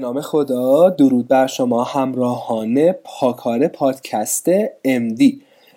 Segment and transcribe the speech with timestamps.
[0.00, 0.90] نام خدا.
[0.90, 5.32] درود بر شما همراهان پاکار پادکست MD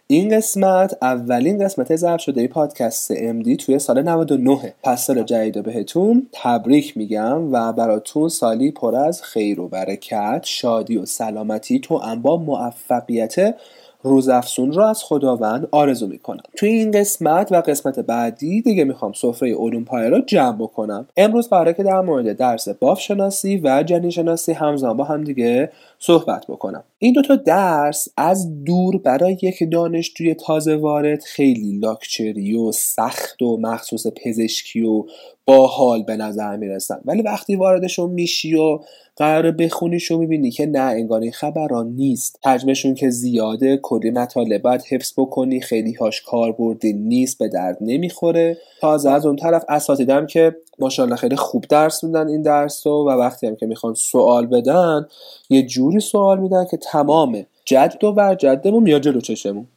[0.07, 6.28] این قسمت اولین قسمت ضبط شده پادکست MD توی سال 99 پس سال جدید بهتون
[6.32, 12.38] تبریک میگم و براتون سالی پر از خیر و برکت شادی و سلامتی تو انبا
[12.38, 13.55] موفقیت
[14.04, 16.44] روزافزون رو از خداوند آرزو می‌کنم.
[16.56, 21.07] توی این قسمت و قسمت بعدی دیگه می‌خوام سفره علوم رو جمع بکنم.
[21.18, 25.71] امروز قراره که در مورد درس باف شناسی و جنین شناسی همزمان با هم دیگه
[26.06, 26.84] صحبت بکنم.
[27.00, 33.58] این دوتا درس از دور برای یک دانشجوی تازه وارد خیلی لاکچری و سخت و
[33.58, 35.03] مخصوص پزشکی و
[35.45, 37.02] باحال به نظر می‌رسن.
[37.06, 38.80] ولی وقتی واردشون میشی و
[39.16, 42.39] قرار بخونیش و می‌بینی که نه انگار این خبران نیست.
[42.45, 48.58] حجمشون که زیاده کلی مطالب باید حفظ بکنی خیلی هاش کاربردی نیست به درد نمی‌خوره.
[48.81, 53.09] تازه از اون طرف اساتیدم که ماشاءالله خیلی خوب درس میدن این درس رو و
[53.09, 55.08] وقتی هم که می‌خوان سوال بدن
[55.49, 55.61] یه
[55.94, 59.67] جوری سوال میدن که تمام جد و برجدمون میاد جلو چشمون.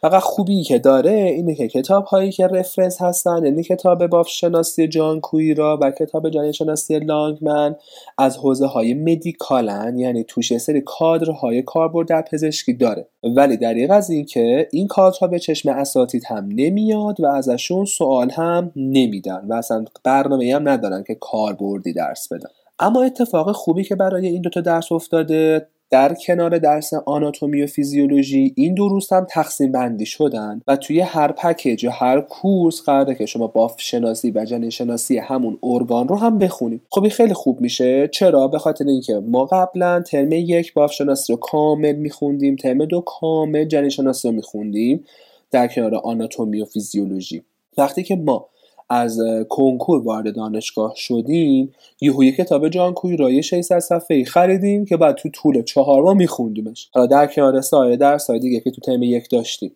[0.00, 4.88] فقط خوبی که داره اینه که کتاب هایی که رفرنس هستن یعنی کتاب باف شناسی
[4.88, 7.76] جان کویرا و کتاب جان شناسی لانگمن
[8.18, 13.08] از حوزه های مدیکالن یعنی توش سری کادرهای کاربرد در پزشکی داره.
[13.36, 18.30] ولی دریغ از این که این کادرها به چشم اساتید هم نمیاد و ازشون سوال
[18.30, 22.50] هم نمیدن و اصلا برنامه هم ندارن که کاربردی درس بدن.
[22.80, 28.52] اما اتفاق خوبی که برای این دوتا درس افتاده در کنار درس آناتومی و فیزیولوژی
[28.56, 33.14] این دو روز هم تقسیم بندی شدن و توی هر پکیج یا هر کورس قراره
[33.14, 37.34] که شما باف شناسی و جنین شناسی همون ارگان رو هم بخونیم خب این خیلی
[37.34, 38.08] خوب میشه.
[38.08, 43.00] چرا؟ به خاطر اینکه ما قبلا ترم یک باف شناسی رو کامل میخوندیم ترم دو
[43.00, 45.04] کامل جنین شناسی رو میخوندیم
[45.50, 47.42] در کنار آناتومی و فیزیولوژی.
[47.78, 48.48] وقتی که ما
[48.90, 55.28] از کنکور وارد دانشگاه شدیم یه کتاب جان کویرای 600 صفحه‌ای خریدیم که بعد تو
[55.28, 56.90] طول چهار ماه میخوندیمش.
[56.92, 59.72] حالا در کنار سایر درس دیگه که تو ترم یک داشتیم.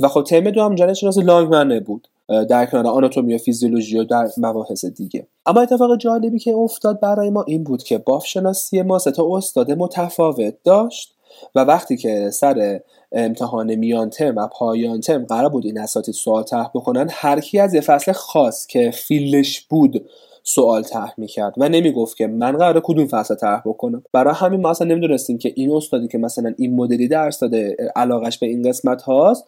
[0.00, 2.08] و خب ترم دو هم جان شناسی لانگمنه بود
[2.48, 5.26] در کنار آناتومی و فیزیولوژی و در مباحث دیگه.
[5.46, 9.36] اما اتفاق جالبی که افتاد برای ما این بود که باف شناسی ما سه تا
[9.36, 11.15] استاد متفاوت داشت.
[11.54, 12.80] و وقتی که سر
[13.12, 17.58] امتحان میان ترم و پایان ترم قرار بود این اساتید سوال طرح بکنن هر کی
[17.58, 20.08] از یه فصل خاص که فیلش بود
[20.42, 24.02] سوال طرح می‌کرد و نمی‌گفت که من قرار کدوم فصل طرح بکنم.
[24.12, 28.38] برای همین ما اصلا نمی‌دونستیم که این استادی که مثلا این مدلی درس داده علاقش
[28.38, 29.44] به این قسمت هاست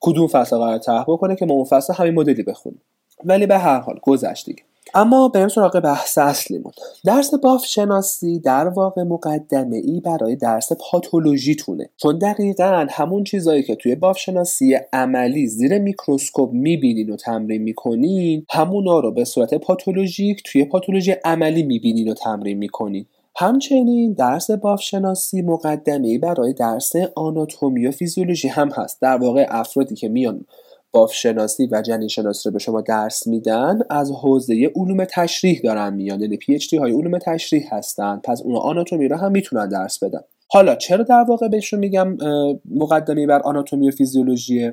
[0.00, 2.82] کدوم فصل قرار طرح بکنه که ما اون فصل همین مدلی بخونیم.
[3.24, 4.62] ولی به هر حال گذشت دیگه.
[4.94, 6.72] اما بریم سراغ بحث اصلیمون.
[7.04, 13.62] درس باف شناسی در واقع مقدمه ای برای درس پاتولوژی تونه چون دقیقا همون چیزایی
[13.62, 19.54] که توی باف شناسی عملی زیر میکروسکوپ می‌بینین و تمرین می‌کنین همونا رو به صورت
[19.54, 23.06] پاتولوژیک توی پاتولوژی عملی می‌بینین و تمرین می‌کنین.
[23.36, 29.00] همچنین درس باف شناسی مقدمه برای درس آناتومی و فیزیولوژی هم هست.
[29.02, 30.44] در واقع افرادی که میان
[30.92, 35.94] باف شناسی و جنین شناسی رو به شما درس میدن از حوزه علوم تشریح دارن
[35.94, 38.20] میان یعنی پی های علوم تشریح هستن.
[38.24, 40.20] پس اونا آناتومی رو هم می‌تونن درس بدن.
[40.50, 42.16] حالا چرا در واقع بهشون میگم
[42.70, 44.72] مقدمه بر آناتومی و فیزیولوژی؟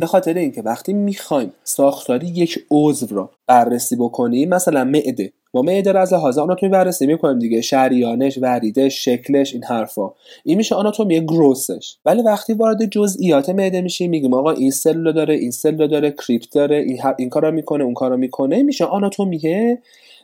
[0.00, 5.98] به خاطر اینکه وقتی می‌خوایم ساختاری یک عضو رو بررسی بکنیم مثلا معده ما معده
[5.98, 7.60] از لحاظ آناتومی بررسی می‌کنیم دیگه.
[7.60, 10.10] شریانش وریدش شکلش این حرفا.
[10.44, 11.96] این میشه آناتومی gross ش.
[12.04, 16.54] ولی وقتی وارد جزئیات معده میشیم میگیم آقا این cell داره این cell داره crypt
[16.54, 18.62] داره این, این کارا می‌کنه اون کارا می‌کنه.
[18.62, 19.76] میشه آناتومی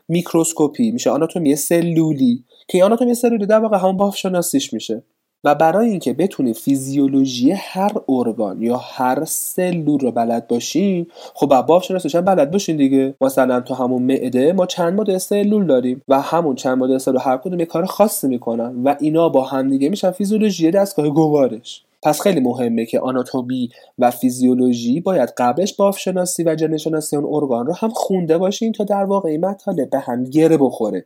[0.08, 2.44] میکروسکوپی میشه آناتومی سلولی.
[2.68, 5.02] که آناتومی سلولی در واقع همون بافت شناسیش میشه.
[5.44, 11.84] و برای اینکه بتونیم فیزیولوژی هر ارگان یا هر سلول رو بلد باشیم خب بافت
[11.84, 13.14] شناسیش هم بلد باشین دیگه.
[13.20, 17.36] مثلا تو همون معده ما چند مدل سلول داریم و همون چند مدل سلول هر
[17.36, 21.82] کدوم یه کار خاصی می‌کنن و اینا با هم دیگه میشن فیزیولوژی دستگاه گوارش.
[22.02, 27.34] پس خیلی مهمه که آناتومی و فیزیولوژی باید قبلش باف شناسی و جن شناسی اون
[27.34, 31.04] ارگان رو هم خونده باشین تا در واقع این مطالب به هم گره بخوره.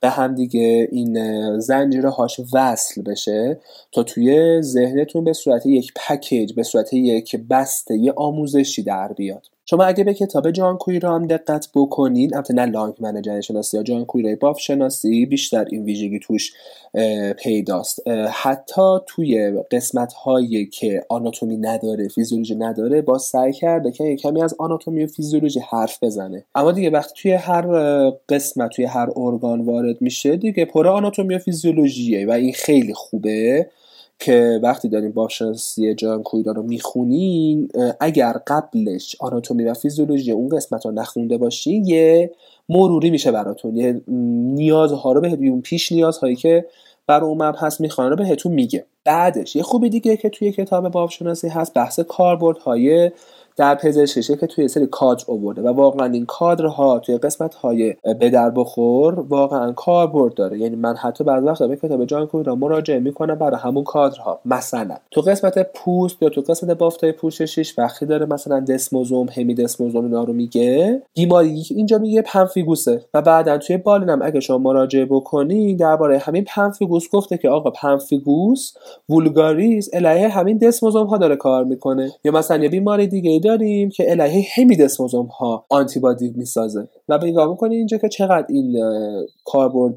[0.00, 3.60] به هم دیگه این زنجیره هاش وصل بشه
[3.92, 9.55] تا توی ذهنتون به صورت یک پکیج به صورت یک بسته یه آموزشی در بیاد.
[9.68, 13.82] شما اگه به کتاب جان کویرا هم دقت بکنین البته نه لانگ منجر شناسی یا
[13.82, 16.52] جان کویرای باف شناسی بیشتر این ویژگی توش
[17.38, 18.08] پیداست.
[18.32, 24.54] حتی توی قسمت هایی که آناتومی نداره فیزیولوژی نداره با سعی کرده که کمی از
[24.58, 26.44] آناتومی و فیزیولوژی حرف بزنه.
[26.54, 27.66] اما دیگه وقتی توی هر
[28.28, 33.66] قسمت توی هر ارگان وارد میشه دیگه پر آناتومی و فیزیولوژیه و این خیلی خوبه.
[34.18, 37.68] که وقتی داریم بافشناسی جان کویرا رو می‌خونین
[38.00, 42.30] اگر قبلش آناتومی و فیزیولوژی اون قسمت رو نخونده باشین یه
[42.68, 43.76] مروری میشه براتون.
[43.76, 46.66] یه نیازها رو به اون پیش نیازهایی که
[47.06, 48.86] بر اون هست می‌خوان رو بهتون میگه.
[49.04, 53.10] بعدش یه خوبی دیگه که توی کتاب بافشناسی هست بحث کاربردهای
[53.56, 58.30] در پزشکیشه که توی سری کادر آورده و واقعا این کادرها توی قسمت های به
[58.30, 60.58] در بخور واقعا کاربرد داره.
[60.58, 64.40] یعنی من حتی بعض وقتا به کتاب جان کوی را مراجعه می‌کنم برای همون کادرها.
[64.44, 70.04] مثلا تو قسمت پوست یا تو قسمت بافتای پوششیش وقتی داره مثلا دسموزوم همی دسموزوم
[70.04, 75.74] اینا رو میگه بیماری اینجا میگه پنفیگوسه و بعدا توی بالینم اگه شما مراجعه بکنی
[75.74, 78.72] درباره همین پنفیگوس گفته که آقا پنفیگوس
[79.08, 82.12] وولگاریز الهه همین دسموزوم ها داره کار می‌کنه.
[82.24, 86.88] یا مثلا یه بیماری دیگه داریم که الهی همیدسموزوم ها آنتیبادی می‌سازه.
[87.08, 88.76] و به نگاه می‌کنید اینجا که چقدر این
[89.44, 89.96] کاربرد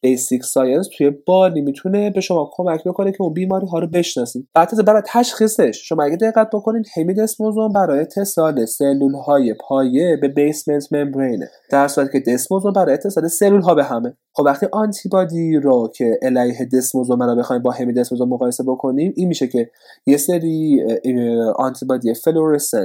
[0.00, 4.48] basic science توی بالین می‌تونه به شما کمک بکنه که اون بیماری ها رو بشناسید.
[4.54, 10.92] بعد برای تشخیصش شما اگه دقت بکنید hemidesmosome برای اتصال سلول های پایه به basement
[10.92, 14.16] membrane ه در صورتی که desmosome برای اتصال سلول ها به همه.
[14.32, 19.46] خب وقتی antibody رو که علیه desmosome رو بخوایم با hemidesmosome مقایسه بکنیم این میشه
[19.46, 19.70] که
[20.06, 20.84] یه سری
[21.56, 22.10] antibody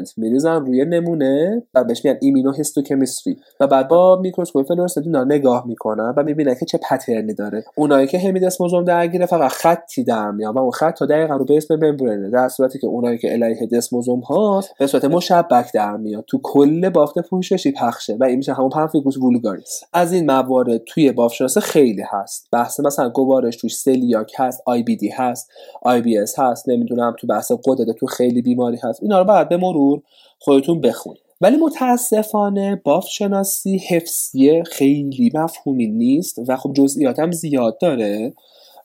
[0.06, 3.38] fluorescent میریزن روی نمونه و بهش میگن immunohistochemistry.
[3.60, 7.64] و بعد با میکروسکوپ fluorescent اینا نگاه می‌کنن و می‌بینن که چه pattern ی داره.
[7.76, 11.72] اونایی که hemidesmosome درگیره فقط خطی در میاد و اون خط تا دقیقا رو base
[11.72, 16.24] membrane ه در صورتی که اونایی که علیه desmosome هاست به صورت مشبک در میاد
[16.28, 19.82] تو کل بافت پوششی پخشه و این میشه همون pemphigus vulgaris.
[19.94, 22.48] از این موارد توی بافت خیلی هست.
[22.52, 25.52] بحث مثلا گوارش توش سلیاک هست IBD هست
[25.82, 29.04] آی بی اس هست نمی‌دونم تو بحث قدرت تو خیلی بیماری هست.
[29.04, 29.95] اینا رو بعد به مرور
[30.40, 31.22] خودتون بخونید.
[31.42, 38.34] ولی متاسفانه باف شناسی حفظی خیلی مفهومی نیست و خب جزئیات هم زیاد داره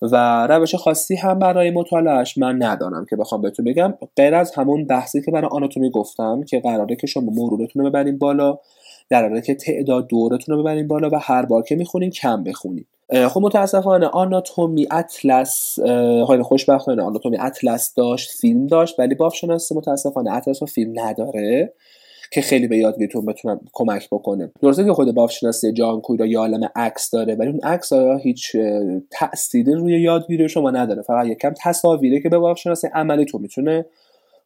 [0.02, 3.94] و روش خاصی هم برای مطالعهش من ندارم که بخوام بهتون بگم.
[4.16, 8.18] غیر از همون بحثی که برای آناتومی گفتم که قراره که شما مرورتون رو ببرین
[8.18, 8.58] بالا
[9.10, 12.84] در حالی که تعداد دورتون رو ببرین بالا و هر بار که می‌خونین کم بخونین.
[13.28, 15.78] خب متاسفانه آناتومی اطلس
[16.28, 21.72] خیلی خوشبختانه آناتومی اطلس داشت فیلم داشت ولی باف شناسی متاسفانه اطلس و فیلم نداره
[22.32, 24.52] که خیلی به یادگیریتون بتونن کمک بکنه.
[24.62, 28.16] درسته که خود باف شناسی جان کویرا یا عالم عکس داره ولی اون عکس ها
[28.16, 28.56] هیچ
[29.10, 31.02] تأثیری روی یادگیری شما نداره.
[31.02, 33.86] فقط یکم تصاویره که به باف شناسی عملیتون می‌تونه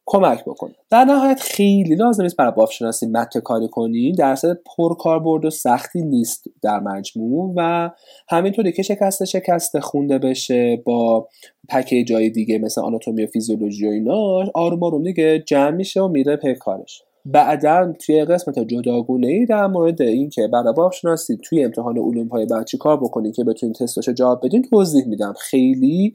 [0.05, 0.75] کمک بکنه.
[0.89, 4.11] در نهایت خیلی لازم نیست برای بافشناسی مت کاری کنی.
[4.11, 7.89] درصد پر کاربرد و سختی نیست در مجموع و
[8.29, 11.27] همینطوری که شکسته شکسته خونده بشه با
[11.69, 14.13] پکیج جای دیگه مثل آناتومی و فیزیولوژی و اینا
[14.55, 17.03] آروم آروم دیگه جمع میشه و میره پی کارش.
[17.25, 22.65] بعدا توی قسمت جداگونه ای در مورد اینکه برای بافشناسی توی امتحان علوم های بعد
[22.65, 25.33] چی کار بکنید که بتونید تستاشو جواب بدین توضیح میدم.
[25.39, 26.13] خیلی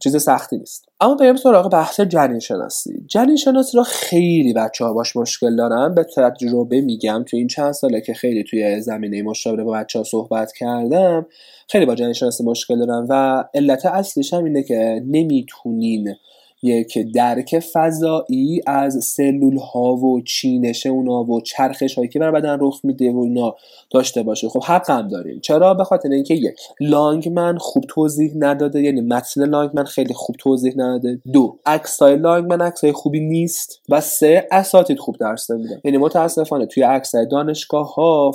[0.00, 0.88] چیز سختی نیست.
[1.00, 5.94] اما بریم سراغ بحث جنین شناسی جنین شناسی رو خیلی بچه ها باش مشکل دارن.
[5.94, 10.04] به تجربه میگم توی این چند ساله که خیلی توی زمینه مشاوره با بچه ها
[10.04, 11.26] صحبت کردم
[11.68, 16.14] خیلی با جنین شناسی مشکل دارن و علت اصلیش هم اینه که نمی‌تونین
[16.62, 22.58] یک درک فضایی از سلول ها و چینش اونا و چرخش هایی که بر بدن
[22.60, 23.56] رخ میده و اینا
[23.90, 24.48] داشته باشه.
[24.48, 25.40] خب حق هم داریم.
[25.40, 30.72] چرا؟ به خاطر اینکه یک لانگمن خوب توضیح نداده یعنی متن لانگمن خیلی خوب توضیح
[30.76, 31.20] نداده.
[31.32, 33.80] دو عکسای لانگمن عکسای خوبی نیست.
[33.88, 38.32] و سه اساتید خوب درس نمیدن یعنی متاسفانه توی عکسای دانشگاه ها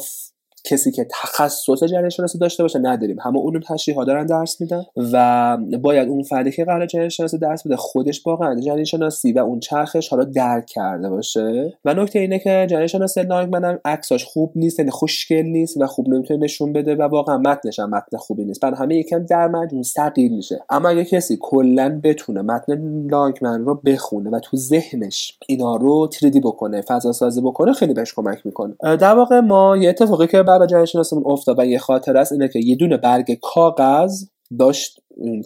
[0.66, 3.18] کسی که تخصص جریان شناسی داشته باشه نداریم.
[3.20, 7.38] همه علوم تشریح ها دارن درس میدن و باید اون فردی که قرار جریان شناسی
[7.38, 11.74] درس بده خودش واقعا جریان شناسی و اون چرخش حالا درک کرده باشه.
[11.86, 16.10] و نکته اینه که جریان شناسی منم عکساش خوب نیست یعنی خوشگل نیست و خوب
[16.10, 18.62] نمی‌تونه نشون بده و واقعا متنش هم متن خوبی نیست.
[18.62, 20.60] برای همه یکم در مجموع ثقیل میشه.
[20.70, 26.08] اما اگه کسی کلا بتونه متن لانگ من رو بخونه و تو ذهنش اینا رو
[26.08, 28.74] تریدی بکنه فضا سازی بکنه خیلی بهش کمک می‌کنه.
[28.82, 32.48] در واقع ما یه اتفاقی که برای جهان شناسمون افتاد و یه خاطر است اینه
[32.48, 34.24] که یه دونه برگ کاغذ
[34.60, 35.00] داشت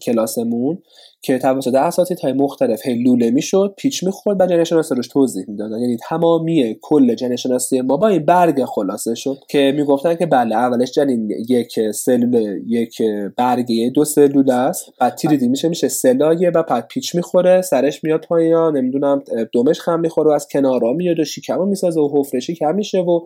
[0.04, 0.78] کلاسمون
[1.22, 5.46] که توسط اساتید های مختلف هی لوله می‌شد پیچ می‌خورد و جنین شناسی روش توضیح
[5.48, 5.80] می‌دادن.
[5.80, 10.56] یعنی تمامی کل جنین شناسی ما با این برگ خلاصه شد که می‌گفتن که بله
[10.56, 13.02] اولش جنین یک سلول یک
[13.38, 14.86] برگه دو سلول است.
[15.00, 18.56] بعد تیریدی میشه میشه سلایه و بعد پیچ می‌خوره سرش میاد پایین.
[18.56, 23.00] نمی‌دونم دومش خم می‌خوره و از کنارا میاد و شکمو می‌سازه و حفره شکم میشه
[23.00, 23.20] و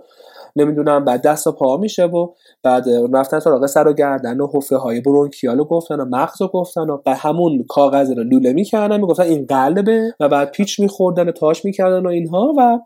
[0.55, 2.27] نمی‌دونم بعد دست و پا میشه و
[2.63, 5.01] بعد رفتن سراغ سر و گردن و حفره های
[5.43, 9.45] رو گفتن و مغز رو گفتن و به همون کاغذ رو لوله می‌کردن می‌گفتن این
[9.45, 12.79] قلبه و بعد پیچ میخوردن و تاش می‌کردن و اینها و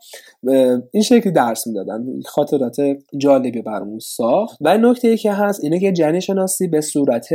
[0.92, 2.06] این شکلی درس می‌دادن.
[2.26, 2.76] خاطرات
[3.18, 4.58] جالبی برامون ساخت.
[4.62, 7.28] و نکته ای که هست اینه که جنین شناسی به صورت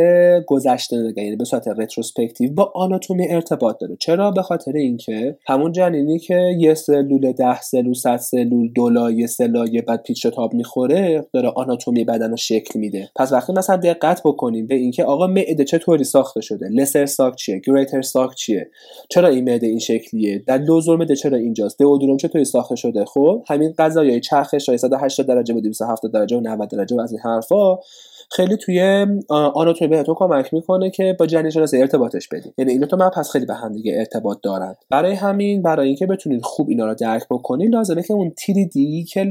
[0.46, 3.96] گذشته یعنی به صورت retrospective با آناتومی ارتباط داره.
[4.00, 9.49] چرا؟ به خاطر اینکه همون جنینی که یه سلول ده سلول صد سلول دولایه سه
[9.49, 13.10] لایه بعد پیچ تاب می‌خوره داره آناتومی بدن رو شکل میده.
[13.16, 17.60] پس وقتی مثلا دقت بکنیم به اینکه آقا معده چطوری ساخته شده؟ lesser sac چیه؟
[17.66, 18.70] greater sac چیه؟
[19.08, 23.44] چرا این معده این شکلیه؟ در لوزور معده چرا اینجاست؟ دئودروم چطوری ساخته شده؟ خب
[23.48, 27.78] همین غذای چرخش 180 درجه و 270 درجه و 90 درجه و از این حرفا.
[28.36, 32.54] خیلی توی آناتومی بهتون کمک می‌کنه که با جنین شناسی ارتباطش بدید.
[32.58, 34.74] یعنی این تو پس خیلی به هم دیگه ارتباط دارن.
[34.90, 39.04] برای همین برای اینکه بتونید خوب اینا رو درک بکنید لازمه که اون تیری دی
[39.04, 39.24] که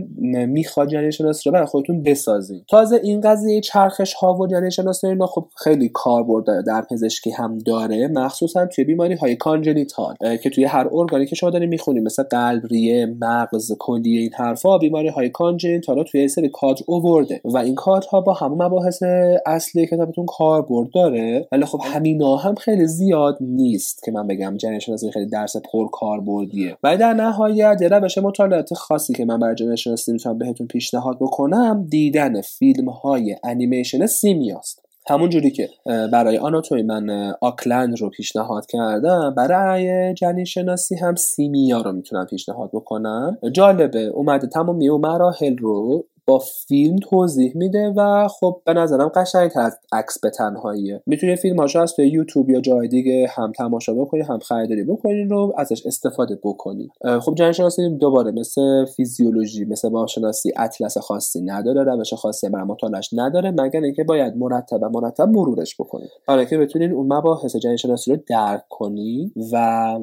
[0.48, 5.08] می‌خواد جنین شناسی رو برای خودتون بسازید تازه این قضیه چرخش ها و جنین شناسی
[5.08, 10.63] اینا خب خیلی کاربرد در پزشکی هم داره مخصوصا توی بیماری های کانجنیتال که توی
[10.63, 15.29] هر ارگانی که شما دارید می‌خونید مثل قلب ریه مغز کلیه این حرفا بیماری های
[15.30, 17.41] congenital توی سری کادر اوورده.
[17.43, 22.56] و این کادرها با همون مباحث مباحث اصلی کتابتون کاربرد داره ولی خب همینا هم
[22.56, 26.78] خیلی زیاد نیست که من بگم جنین شناسی خیلی درس پر کاربردیه.
[26.84, 31.18] ولی در نهایت یه روش مطالعات خاصی که من برای جنین شناسی می‌تونم بهتون پیشنهاد
[31.20, 34.86] بکنم دیدن فیلم های انیمیشن سیمیاست.
[35.08, 41.82] همون جوری که برای آناتومی من آکلند رو پیشنهاد کردم برای جنین شناسی هم سیمیا
[41.82, 43.38] رو می‌تونم پیشنهاد بکنم.
[43.52, 49.51] جالبه اومده تمامی و مراحل رو با فیلم توضیح میده و خب به نظرم قشنگ
[49.56, 51.04] از عکس به تنهاییه.
[51.06, 55.32] می‌تونید فیلم هاشو از توی یوتیوب یا جای دیگه هم تماشا بکنید هم خریداری بکنید
[55.32, 61.84] رو ازش استفاده بکنید خب جنین شناسی دوباره مثل فیزیولوژی مثل باشناسی اطلس خاصی نداره
[61.84, 66.58] روش خاصی برای مطالعش نداره مگر اینکه باید مرتب و مرتب مرورش بکنید برای که
[66.58, 70.00] بتونید اون مباحث جنین شناسی رو درک کنید و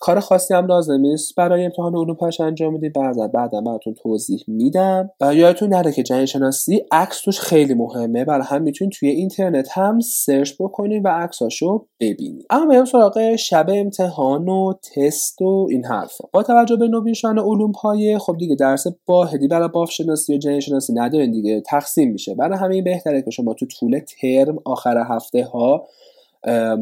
[0.00, 1.34] کار خاصی هم لازم نیست.
[1.36, 4.44] برای امتحان علوم پش انجام می‌دید بعدا بعدا براتون توضیح
[4.76, 5.10] میدم.
[5.34, 8.24] یادتون نره که جنین شناسی عکس توش خیلی مهمه.
[8.24, 12.46] برای هم می‌تونید توی اینترنت هم سرچ بکنید و عکساشو ببینید.
[12.50, 16.24] اما بریم سراغ شب امتحان و تست و این حرفا.
[16.32, 20.60] با توجه به نویشان علوم پایه خب دیگه درس واحدی برای باف شناسی و جنین
[20.60, 21.60] شناسی ندارین دیگه.
[21.60, 22.34] تقسیم میشه.
[22.34, 25.86] برای همین بهتره که شما تو طول ترم آخر هفته ها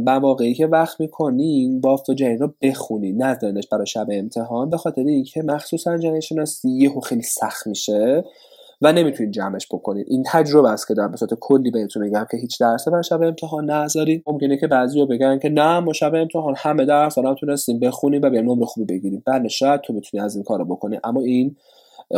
[0.07, 5.03] مواقعی که وقت می‌کنین بافت و جنین رو بخونین نذارینش برای شب امتحان به خاطر
[5.03, 8.25] اینکه مخصوصا جنین شناسی یهو خیلی سخت میشه
[8.83, 12.61] و نمی‌تونید جمعش بکنید این تجربه است که در به کلی بهتون میگم که هیچ
[12.61, 14.23] درس برای شب امتحان نذارید.
[14.27, 18.31] ممکنه که بعضی بگن که نه ما شب امتحان همه درس هم تونستیم بخونیم و
[18.31, 19.23] بیایم نمره خوبی بگیریم.
[19.27, 21.57] بله شاید تو بتونی از این کارو بکنی اما این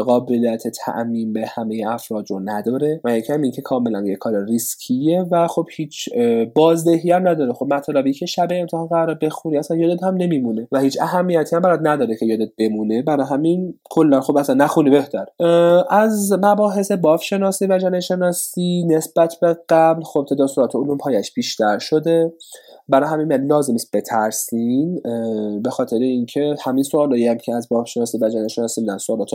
[0.03, 5.47] قابلیت تعمین به همه افراد رو نداره و یکم اینکه کاملا یه کار ریسکیه و
[5.47, 6.09] خب هیچ
[6.55, 7.53] بازدهی هم نداره.
[7.53, 11.63] خب مطلبی که شب امتحان قرار بخونی اصلا یادت هم نمیمونه و هیچ اهمیتی هم
[11.63, 13.03] برات نداره که یادت بمونه.
[13.03, 15.27] برای همین کلا خب اصلا نخونی بهتر.
[15.91, 21.35] از مباحث باف شناسی و جنین شناسی نسبت به قبل خب تعداد سرعت علوم پایش
[21.35, 22.33] بیشتر شده.
[22.89, 25.01] برای همین لازم نیست بترسین.
[25.63, 29.31] به خاطر اینکه همین سوالایی هم که از باف شناسی و جنین شناسی میدن سوالات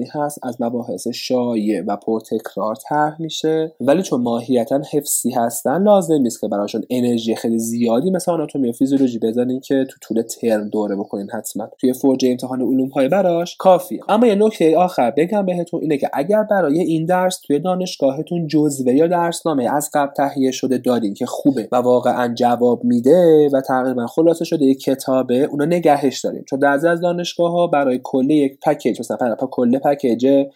[0.00, 3.72] آسونی هست از مباحث شایع و پرتکرار طرح میشه.
[3.80, 8.72] ولی چون ماهیتا حفظی هستن لازم نیست که براشون انرژی خیلی زیادی مثل آناتومی و
[8.72, 11.68] فیزیولوژی بزنین که تو طول ترم دوره بکنین حتما.
[11.78, 16.10] توی فرجه امتحان علوم های براش کافی اما یه نکته آخر بگم بهتون اینه که
[16.12, 21.26] اگر برای این درس توی دانشگاهتون جزوه یا درسنامه از قبل تهیه شده دارین که
[21.26, 26.58] خوبه و واقعا جواب میده و تقریبا خلاصه شده یک کتابه اونا نگهش داریم چون
[26.58, 30.46] در از دانشگاه ها برای کل یک پکیج مثلا کل پکیج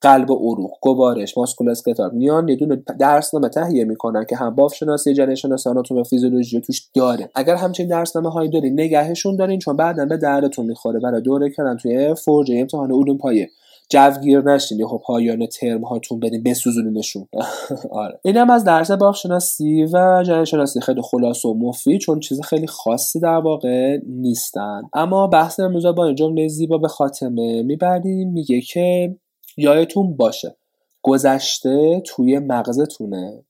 [0.00, 4.74] قلب و عروق گوارش ماسکول اسکلتال میان یه دونه درسنامه تهیه می‌کنن که هم باف
[4.74, 7.30] شناسی جنین شناسی آناتومی فیزیولوژی توش داره.
[7.34, 11.00] اگر همچین درسنامه هایی دارین نگهشون دارین چون بعدا به دردتون می‌خوره.
[11.00, 13.50] برای دوره کردن توی فرجه امتحان علوم پایه
[13.88, 17.28] جوگیر نشین خب پایان ترم هاتون بدین بسوزونینشون.
[17.90, 18.20] آره.
[18.24, 20.80] اینم از درس باغ شناسی و جنین شناسی.
[20.80, 24.82] خیلی خلاص و مفید چون چیز خیلی خاصی در واقع نیستن.
[24.94, 28.32] اما بحث امروز با این جمله زیبا به خاتمه می‌بریم.
[28.32, 29.16] میگه که
[29.56, 30.56] یادتون باشه
[31.02, 33.44] گذشته توی مغزتونه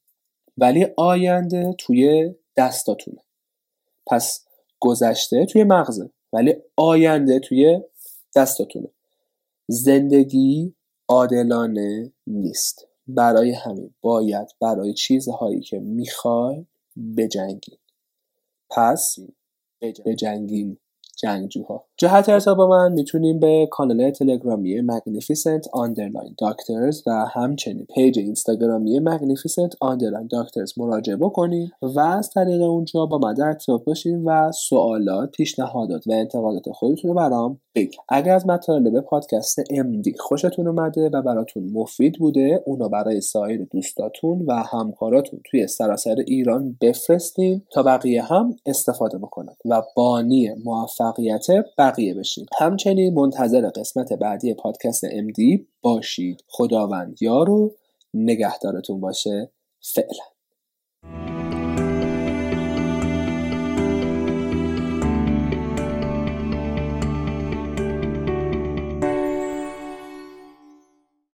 [0.59, 3.19] ولی آینده توی دستاتونه.
[4.07, 4.45] پس
[4.81, 7.81] گذشته توی مغزه ولی آینده توی
[8.37, 8.89] دستاتونه.
[9.71, 10.75] زندگی
[11.09, 12.89] عادلانه نیست.
[13.07, 16.67] برای همین باید برای چیزهایی که می‌خوای
[17.17, 17.79] بجنگین
[18.71, 19.17] پس
[20.07, 20.79] بجنگین
[21.19, 21.85] جنگجوها.
[21.97, 29.01] جهت ارتباط با من می‌تونیم به کانال تلگرامی Magnificent Underline Doctors و همچنین پیج اینستاگرامی
[29.01, 34.53] Magnificent Underline Doctors مراجعه بکنید و از طریق اونجا با من در ارتباط باشین و
[34.53, 41.11] سوالات پیشنهادات و انتقادات خودتون رو برام بگید اگر از مطالب پادکست MD خوشتون اومده
[41.13, 47.83] و براتون مفید بوده اونو برای سایر دوستاتون و همکاراتون توی سراسر ایران بفرستین تا
[47.83, 50.51] بقیه هم استفاده بکنن و بانی
[51.09, 51.47] موفقیت
[51.79, 52.47] بقیه بشین.
[52.59, 56.45] همچنین منتظر قسمت بعدی پادکست MD باشید.
[56.49, 57.75] خداوند یارو
[58.15, 59.51] نگهدارتون باشه.
[59.81, 60.38] فعلا.